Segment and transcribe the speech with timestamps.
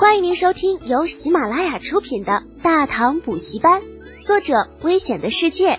[0.00, 3.82] 欢迎您收听由喜马拉雅出品的《大唐补习班》，
[4.26, 5.78] 作者：危险的世界，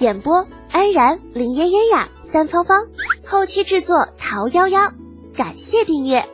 [0.00, 2.88] 演播：安然、林嫣嫣呀、三芳芳，
[3.24, 4.92] 后期制作：桃夭夭。
[5.36, 6.28] 感谢订阅。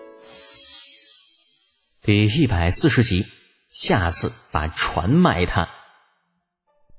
[2.02, 3.26] 第一百四十集，
[3.70, 5.68] 下次把船卖他。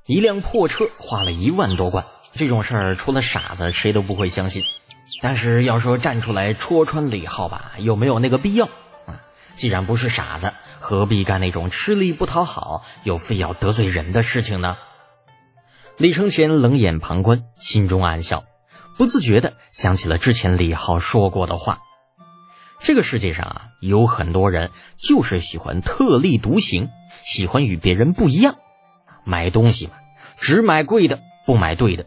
[0.05, 4.63] 一辆破车花了一万多贯，这种事儿除了傻子谁都不会相信。
[5.19, 8.69] 但是要说站出来戳穿李浩吧，有没有那个必要？
[9.57, 14.77] 既然不是傻子，何必干那种吃力不讨好又非要得罪人的事情呢？
[15.97, 18.43] 李承乾冷眼旁观，心中暗笑，
[18.97, 21.79] 不自觉的想起了之前李浩说过的话：
[22.79, 26.89] 这个世界上啊，有很多人就是喜欢特立独行，
[27.23, 28.57] 喜欢与别人不一样。
[29.23, 29.93] 买东西嘛，
[30.39, 32.05] 只买贵的，不买对的。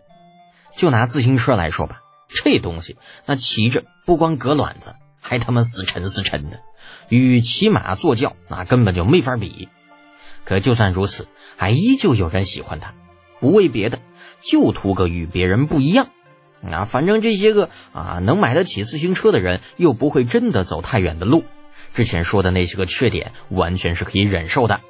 [0.77, 2.01] 就拿自行车来说吧。
[2.29, 6.61] 这东西那骑着不光割卵子，还他妈死沉死沉的，
[7.09, 9.69] 与骑马坐轿那根本就没法比。
[10.45, 12.95] 可就算如此，还依旧有人喜欢它，
[13.41, 14.01] 不为别的，
[14.41, 16.09] 就图个与别人不一样。
[16.63, 21.45] 啊，反正这些个啊能买得起自行车的人，又不会真的走太远的路。
[21.95, 24.81] 之前说的那些个缺点，完全是可以忍受的。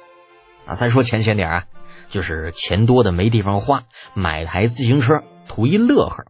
[0.65, 1.65] 啊，再说浅显点啊，
[2.09, 3.83] 就是钱多的没地方花，
[4.13, 6.25] 买台自行车图一乐呵。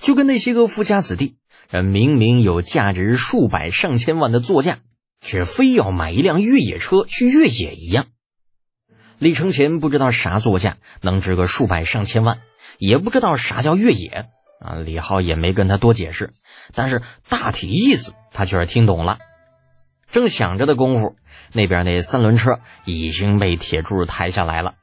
[0.00, 1.36] 就跟那些个富家子弟，
[1.72, 4.80] 这明明有价值数百上千万的座驾，
[5.22, 8.08] 却非要买一辆越野车去越野一样。
[9.18, 12.40] 李承前不知道啥座驾能值个数百上千万，
[12.76, 14.26] 也不知道啥叫越野
[14.60, 14.80] 啊。
[14.84, 16.34] 李浩也没跟他多解释，
[16.74, 17.00] 但是
[17.30, 19.16] 大体意思他却是听懂了。
[20.10, 21.16] 正想着的功夫，
[21.54, 24.74] 那边那三轮车已经被铁柱抬下来了。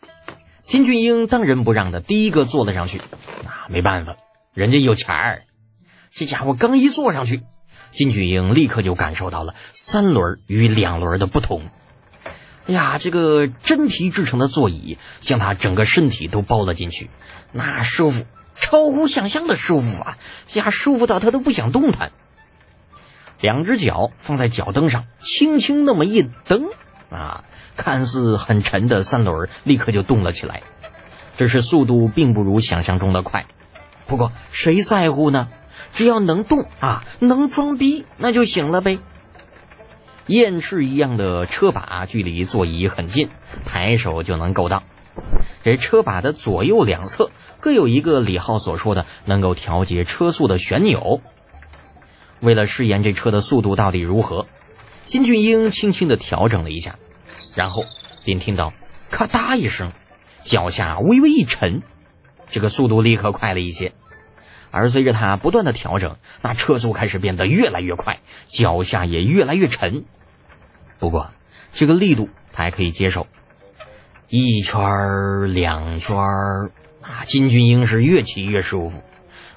[0.63, 2.99] 金俊英当仁不让的第一个坐了上去，
[3.43, 4.17] 那没办法。
[4.55, 5.43] 人家有钱儿，
[6.11, 7.43] 这家伙刚一坐上去，
[7.91, 11.69] 金俊英立刻就感受到了三轮与两轮的不同。
[12.67, 17.09] 哎呀，这个真皮制成的座椅将他整个身体都包了进去，
[17.51, 20.17] 那舒服，超乎想象的舒服啊！
[20.53, 22.11] 呀，舒服到他都不想动弹。
[23.39, 26.65] 两只脚放在脚蹬上，轻轻那么一蹬
[27.09, 27.43] 啊，
[27.75, 30.61] 看似很沉的三轮立刻就动了起来，
[31.37, 33.47] 只是速度并不如想象中的快。
[34.05, 35.47] 不过谁在乎呢？
[35.93, 38.99] 只要能动啊，能装逼那就行了呗。
[40.27, 43.29] 燕翅一样的车把距离座椅很近，
[43.65, 44.83] 抬手就能够到。
[45.63, 51.21] 这车把的左右两侧各有一个李浩所说的能够调节车速的旋钮。
[52.39, 54.45] 为了试验这车的速度到底如何，
[55.03, 56.97] 金俊英轻轻的调整了一下，
[57.55, 57.83] 然后
[58.23, 58.71] 便听到
[59.09, 59.91] 咔嗒一声，
[60.43, 61.81] 脚下微微一沉。
[62.47, 63.93] 这个速度立刻快了一些，
[64.71, 70.05] 而随着他不断的调整，那车速开始变得越来越快，脚下也越来越沉。
[70.99, 71.31] 不过
[71.73, 73.27] 这个力度他还可以接受，
[74.27, 76.71] 一圈儿两圈儿
[77.01, 79.01] 啊，金俊英是越骑越舒服。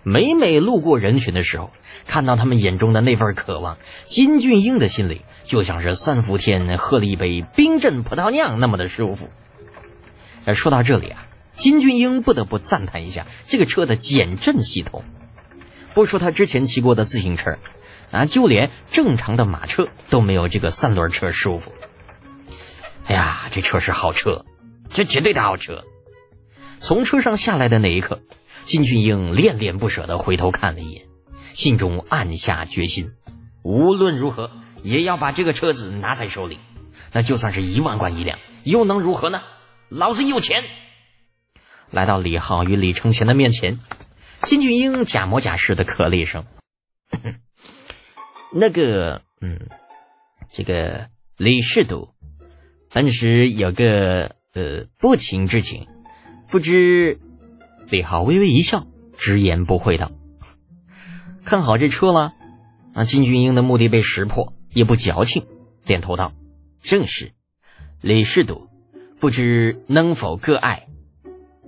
[0.03, 1.71] 每每路过人群的时候，
[2.07, 9.29] 看到他们眼中的那份渴望，金俊英的心里就像是三伏天喝了一杯冰镇葡萄酿那么的舒服。
[10.55, 11.27] 说到这里啊。
[11.57, 15.05] 金俊英不得不赞叹一下这个车的减震系统。
[15.95, 17.59] 不说他之前骑过的自行车，
[18.11, 21.73] 啊，就连正常的马车都没有这个三轮车舒服。
[23.05, 24.47] 哎呀，这车是好车，
[24.89, 25.85] 这绝对的好车。
[26.81, 28.23] 从车上下来的那一刻，
[28.65, 31.07] 金俊英恋恋不舍地回头看了一眼，
[31.53, 33.13] 心中暗下决心：
[33.63, 34.51] 无论如何
[34.83, 36.59] 也要把这个车子拿在手里。
[37.13, 39.43] 那就算是一万贯一辆，又能如何呢？
[39.91, 40.65] 老子有钱。
[41.93, 43.79] 来到李浩与李承前的面前，
[44.41, 46.47] 金俊英假模假式的咳了一声
[48.53, 49.69] ：“那个，嗯，
[50.51, 52.15] 这个李世都，
[52.91, 55.87] 本时有个呃不情之请，
[56.49, 57.21] 不知。”
[57.91, 58.87] 李浩微微一笑，
[59.19, 60.13] 直言不讳道
[61.45, 62.33] ：“看好这车了？”
[62.95, 65.47] 啊，金俊英的目的被识破，也不矫情，
[65.85, 66.33] 点头道
[66.83, 67.33] ：“正是。”
[68.01, 68.71] 李世都，
[69.21, 70.89] 不知能否割爱？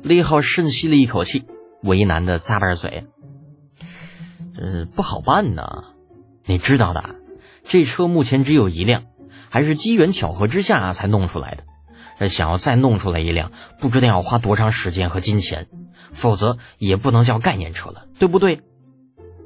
[0.04, 1.46] 李浩深吸了一口气，
[1.82, 3.06] 为难的咂巴着嘴
[4.54, 5.94] ：“呃，不好办呐，
[6.44, 7.16] 你知道的，
[7.62, 9.04] 这车目前只有一辆，
[9.48, 11.64] 还是机缘巧合之下才弄出来的。
[12.18, 15.68] 这想要再弄出来一辆，不知道要花多长时间和金钱，
[16.12, 18.60] 否则也不能叫概念车了，对不对？”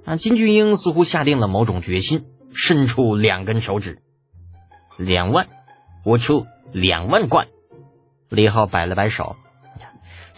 [0.04, 4.02] 啊，金俊英似乎下定了某种决心，伸出两根手指
[4.98, 5.46] ：“两万，
[6.04, 7.46] 我出两万贯。”
[8.28, 9.36] 李浩摆了摆手。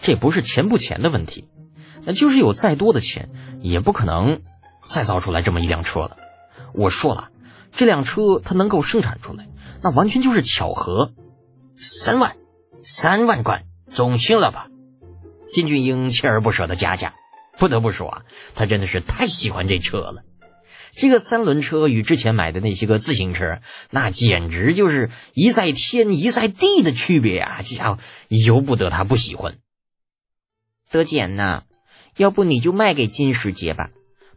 [0.01, 1.47] 这不是钱不钱的问题，
[2.03, 3.29] 那就是有再多的钱，
[3.61, 4.41] 也不可能
[4.89, 6.17] 再造出来这么一辆车了。
[6.73, 7.29] 我说了，
[7.71, 9.47] 这辆车它能够生产出来，
[9.81, 11.13] 那完全就是巧合。
[11.75, 12.35] 三万，
[12.83, 14.67] 三万贯，总行了吧？
[15.47, 17.13] 金俊英锲而不舍的加价。
[17.57, 18.21] 不得不说啊，
[18.55, 20.23] 他真的是太喜欢这车了。
[20.93, 23.59] 这个三轮车与之前买的那些个自行车，
[23.91, 27.61] 那简直就是一在天一在地的区别啊！
[27.63, 27.99] 这家伙
[28.29, 29.57] 由不得他不喜欢。
[30.91, 31.63] 德简呐，
[32.17, 33.89] 要不你就卖给金世杰吧。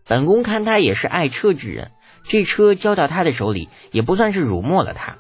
[0.07, 1.91] 本宫看他也是爱车之人，
[2.25, 5.17] 这车交到他的手里，也不算是辱没了他。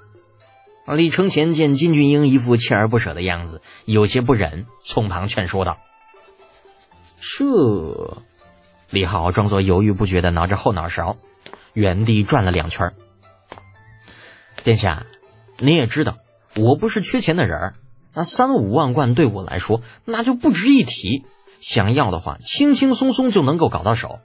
[0.87, 5.79] 李承前见金俊英一副锲而不舍的样子，有些不忍，从旁劝说道
[7.19, 8.21] ：“这……”
[8.91, 11.17] 李浩装作犹豫不决的挠着后脑勺，
[11.73, 12.93] 原地转了两圈。
[14.63, 15.07] 殿下，
[15.59, 16.19] 你也知道，
[16.55, 17.73] 我不是缺钱的人
[18.15, 21.25] 那三五万贯对我来说，那就不值一提。
[21.61, 24.21] 想要的话，轻轻松松就能够搞到手。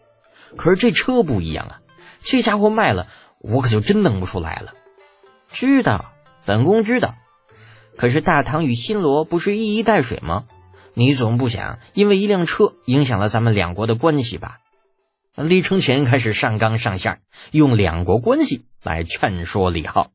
[0.55, 1.79] 可是这车不一样啊，
[2.21, 3.07] 这家伙卖了，
[3.39, 4.73] 我可就真弄不出来了。
[5.47, 6.11] 知道，
[6.45, 7.15] 本宫知道。
[7.97, 10.45] 可是大唐与新罗不是一衣带水吗？
[10.93, 14.57] 你总不想因为一辆车影响了咱们两国的关系吧？
[15.35, 17.21] 李承前开始上纲上线，
[17.51, 20.11] 用两国关系来劝说李浩。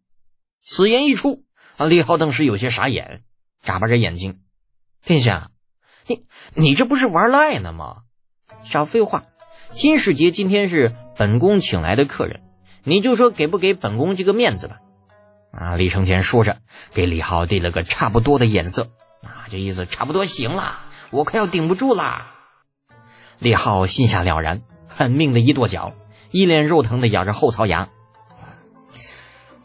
[0.60, 1.42] 此言一出，
[1.76, 3.22] 啊李浩当时有些傻眼，
[3.64, 4.40] 眨巴着眼睛
[5.04, 5.50] ：“殿下，
[6.06, 8.02] 你你这不是玩赖呢吗？”
[8.62, 9.24] 少废话！
[9.72, 12.42] 金世杰今天是本宫请来的客人，
[12.84, 14.80] 你就说给不给本宫这个面子吧？
[15.50, 15.76] 啊！
[15.76, 16.58] 李承前说着，
[16.92, 18.90] 给李浩递了个差不多的眼色。
[19.22, 22.34] 啊，这意思差不多行了，我快要顶不住啦！
[23.38, 25.94] 李浩心下了然，狠命的一跺脚，
[26.30, 27.88] 一脸肉疼的咬着后槽牙。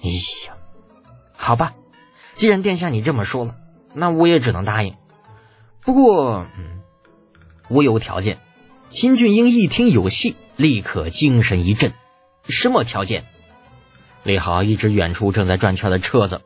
[0.01, 0.09] 哎
[0.47, 0.55] 呀，
[1.35, 1.75] 好吧，
[2.33, 3.55] 既然殿下你这么说了，
[3.93, 4.95] 那我也只能答应。
[5.81, 6.81] 不过，嗯，
[7.69, 8.39] 我有个条件。
[8.89, 11.93] 金俊英一听有戏，立刻精神一振。
[12.43, 13.25] 什么条件？
[14.23, 16.41] 李浩一指远处正在转圈的车子，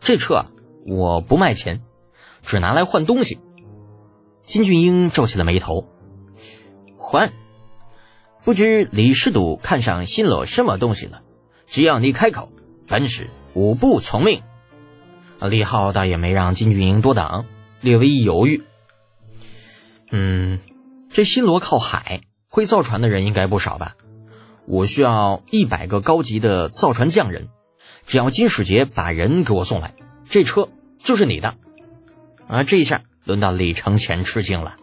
[0.00, 0.46] 这车，
[0.86, 1.82] 我不卖钱。
[2.42, 3.40] 只拿来换东西。
[4.42, 5.88] 金俊英皱起了眉头，
[6.98, 7.32] 换？
[8.44, 11.22] 不知李师祖看上新罗什么东西了？
[11.66, 12.52] 只要你开口，
[12.86, 14.42] 本使五不从命。
[15.48, 17.44] 李浩倒也没让金俊英多等，
[17.80, 18.62] 略微一犹豫。
[20.10, 20.60] 嗯，
[21.10, 23.96] 这新罗靠海，会造船的人应该不少吧？
[24.66, 27.48] 我需要一百个高级的造船匠人，
[28.06, 29.94] 只要金世杰把人给我送来，
[30.28, 30.68] 这车
[30.98, 31.56] 就是你的。
[32.48, 34.76] 啊，这一下轮到李承前吃惊了，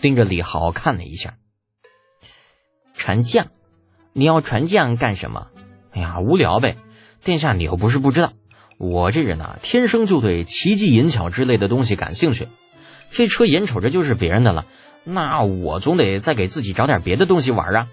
[0.00, 1.34] 盯着李浩看了一下。
[2.94, 3.46] 船匠，
[4.12, 5.48] 你要船匠干什么？
[5.92, 6.76] 哎呀，无聊呗。
[7.22, 8.32] 殿下，你又不是不知道，
[8.80, 12.48] 我这人呐，天生就对奇技淫巧之类的东西感兴趣。
[13.10, 14.64] 这车眼瞅着就是别人的了，
[15.04, 17.88] 那我总得再给自己找点别的东西玩啊。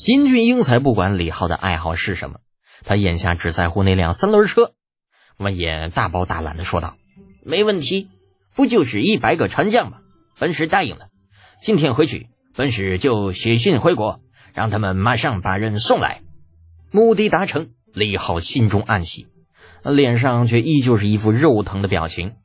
[0.00, 2.38] 金俊英才不管李浩的爱好是什么，
[2.82, 4.72] 他眼下只在乎那辆三轮车。
[5.36, 6.96] 闻言，大包大揽的说道。
[7.44, 8.08] 没问题，
[8.54, 9.98] 不就是一百个船匠吗？
[10.38, 11.08] 本使答应了，
[11.62, 14.22] 今天回去，本使就写信回国，
[14.54, 16.22] 让他们马上把人送来。
[16.90, 19.26] 目的达成，李浩心中暗喜，
[19.84, 22.36] 脸上却依旧是一副肉疼的表情，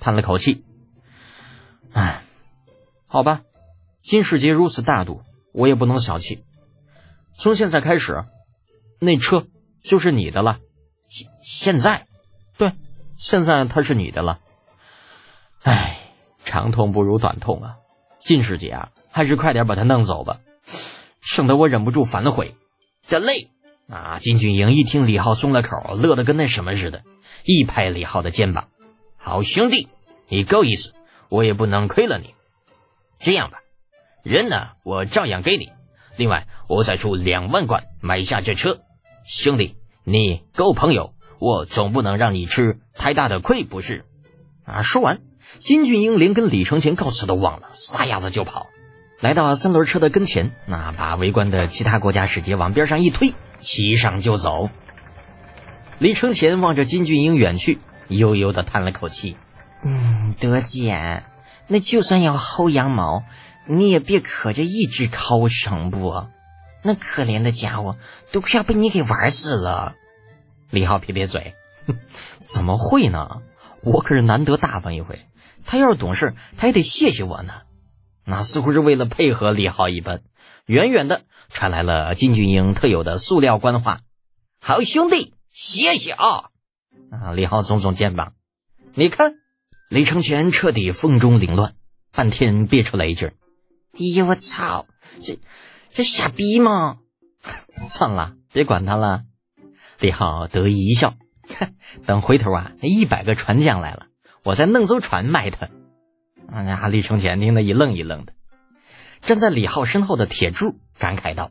[0.00, 0.64] 叹了口气
[1.92, 2.22] ：“唉，
[3.06, 3.42] 好吧，
[4.02, 6.44] 金世杰如此大度，我也不能小气。
[7.34, 8.24] 从现在开始，
[9.00, 9.46] 那车
[9.82, 10.58] 就是你的了。
[11.08, 12.06] 现现在，
[12.56, 12.72] 对，
[13.16, 14.40] 现在它是你的了。”
[15.62, 15.98] 唉，
[16.44, 17.76] 长痛不如短痛啊！
[18.18, 20.40] 金世杰啊，还是快点把他弄走吧，
[21.20, 22.54] 省得我忍不住反悔。
[23.08, 23.48] 得嘞
[23.88, 24.18] 啊！
[24.18, 27.02] 金俊英一听李浩松了口，乐得跟那什么似的，
[27.44, 28.68] 一拍李浩的肩膀
[29.16, 29.88] ：“好兄弟，
[30.28, 30.94] 你够意思，
[31.28, 32.34] 我也不能亏了你。
[33.18, 33.58] 这样吧，
[34.22, 35.70] 人呢，我照样给你。
[36.16, 38.80] 另外，我再出两万贯买下这车。
[39.24, 44.04] 兄弟，你够朋友，我总不能让你吃太大的亏，不是？”
[44.64, 44.82] 啊！
[44.82, 45.20] 说完。
[45.58, 48.66] 金俊英连跟李承前告辞都忘了，撒丫子就跑，
[49.24, 54.68] 来到三轮车的跟前，那把围观的其他国家使节往边上一推，骑上就走。
[55.98, 57.78] 李承前望着金俊英远去，
[58.08, 59.38] 悠悠的叹了口气
[59.82, 61.24] ：“嗯，德简，
[61.68, 63.24] 那就算要薅羊毛，
[63.66, 66.26] 你也别可着一只靠生不？
[66.82, 67.96] 那可怜的家伙
[68.30, 69.94] 都快要被你给玩死了。”
[70.68, 71.54] 李浩撇撇嘴
[72.44, 73.40] ：“怎么会呢？
[73.80, 75.24] 我可是难得大方一回。”
[75.64, 77.54] 他要是懂事，他也得谢谢我呢。
[78.24, 80.22] 那似乎是为了配合李浩一般，
[80.66, 84.00] 远远的传来了金俊英特有的塑料官话
[84.60, 86.50] ：“好兄弟，谢谢啊！”
[87.12, 88.32] 啊，李浩耸耸肩膀
[88.94, 89.34] ：“你看，
[89.90, 91.74] 李承前彻底风中凌乱，
[92.12, 93.26] 半天憋出来一句
[93.92, 94.86] ：‘哎呀，我操，
[95.20, 95.38] 这
[95.92, 96.98] 这傻逼吗？’
[97.70, 99.24] 算了，别管他了。”
[100.00, 101.14] 李浩得意一笑，
[102.06, 104.06] 等回头啊，那一百个船匠来了，
[104.42, 105.68] 我再弄艘船卖他。
[106.54, 108.32] 哎呀，李承乾听得一愣一愣的。
[109.20, 111.50] 站在李浩身后的铁柱感慨道：“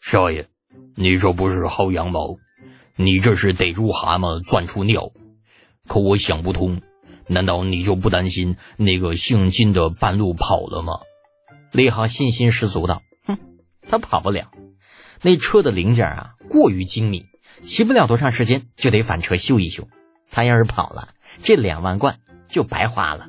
[0.00, 0.48] 少爷，
[0.94, 2.38] 你这不是薅羊毛，
[2.96, 5.12] 你这是逮住蛤蟆钻出尿。
[5.86, 6.80] 可我想不通，
[7.26, 11.00] 难道你就不担心那个姓金的半路跑了吗？”
[11.70, 13.38] 李浩信心十足道：“哼，
[13.82, 14.50] 他跑不了。
[15.20, 17.26] 那车的零件啊过于精密，
[17.62, 19.86] 骑不了多长时间就得返车修一修。
[20.30, 21.10] 他要是跑了，
[21.42, 23.28] 这两万贯就白花了。”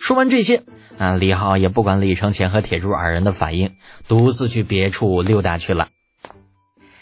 [0.00, 0.62] 说完这些，
[0.98, 3.76] 啊，李浩也不管李承前和铁柱二人的反应，
[4.06, 5.88] 独自去别处溜达去了。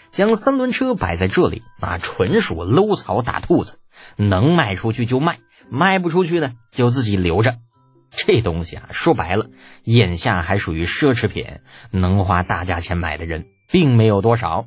[0.08, 3.78] 将三轮车摆在这里，那纯属搂草打兔子，
[4.16, 5.38] 能卖出去就卖，
[5.70, 7.56] 卖不出去的就自己留着。
[8.10, 9.46] 这东西啊，说白了，
[9.84, 11.60] 眼下还属于奢侈品，
[11.90, 14.66] 能花大价钱买的人并没有多少。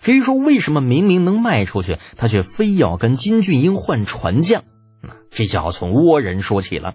[0.00, 4.64] 至于说为什么明明能卖出去，他却非要跟金俊英换船匠，
[5.02, 6.94] 那这就要从倭人说起了。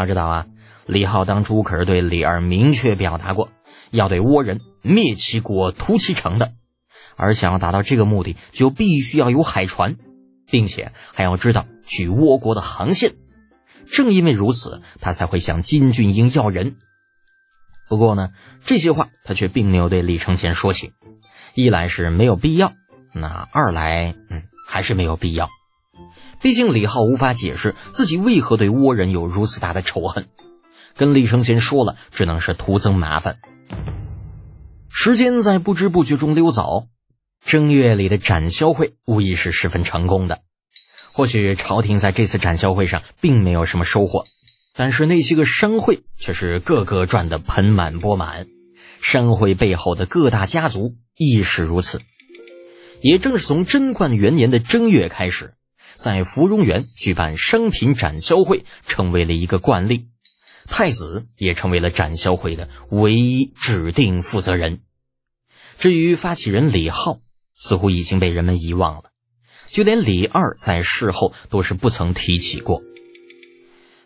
[0.00, 0.46] 要知道啊，
[0.86, 3.50] 李浩当初可是对李二明确表达过，
[3.90, 6.52] 要对倭人灭其国、屠其城的。
[7.16, 9.96] 而想要达到这个目的，就必须要有海船，
[10.50, 13.14] 并且还要知道去倭国的航线。
[13.86, 16.76] 正因为如此，他才会向金俊英要人。
[17.88, 18.30] 不过呢，
[18.64, 20.92] 这些话他却并没有对李承前说起，
[21.54, 22.72] 一来是没有必要，
[23.12, 25.50] 那二来，嗯，还是没有必要。
[26.42, 30.26] 毕竟李浩无法解释自己为何对倭人有如此大的仇恨，
[30.96, 33.38] 跟李承前说了，只能是徒增麻烦。
[34.90, 36.88] 时间在不知不觉中溜走，
[37.44, 40.40] 正月里的展销会无疑是十分成功的。
[41.12, 44.24] 或许朝廷在这次展销会上并没有什么收获，
[44.74, 48.46] 但是那些个商会却是个个赚得盆满钵满。
[49.00, 52.00] 商会背后的各大家族亦是如此。
[53.00, 55.54] 也正是从贞观元年的正月开始。
[56.02, 60.08] 在芙蓉园举办商品展销会，成为了一个惯例。
[60.66, 64.80] 太子也成为了展销会的唯一指定负责人。
[65.78, 67.20] 至于发起人李浩，
[67.54, 69.04] 似乎已经被人们遗忘了，
[69.68, 72.82] 就连李二在事后都是不曾提起过。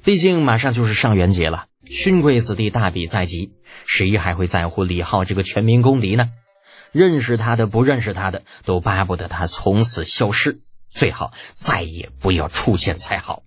[0.04, 3.52] 毕竟马上就是上元节了，勋贵子弟大比在即，
[3.86, 6.28] 谁还会在乎李浩这个全民公敌呢？
[6.92, 10.60] 认识他的、不认识他的，都巴不得他从此消失。
[10.96, 13.42] 最好再也不要出现才好。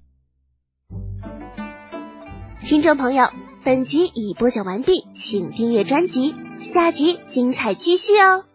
[2.64, 3.32] 听众朋友，
[3.64, 8.46] 本集已播讲完毕，请订阅专辑，下集精彩继续哦。